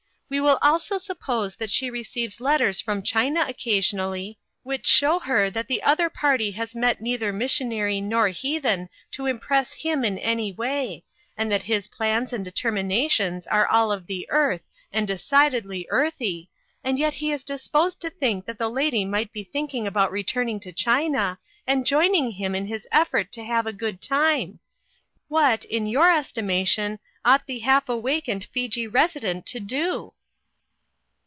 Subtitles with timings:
[0.33, 5.67] We will also suppose that she receives letters from China occasionally, which show her that
[5.67, 11.03] the other party has met neither missionary nor heathen to impress him in any way,
[11.35, 16.49] and that his plans and determina tions are all of the earth and decidedly earthy,
[16.81, 19.85] and yet that he is disposed to think that the lady ought to be thinking
[19.85, 20.85] about re 336 INTERRUPTED.
[20.87, 24.59] turning to China, and joining him in his ef fort to have a good time.
[25.27, 30.13] What, in your estimation, ought the half awakened Fiji resi dent to do?"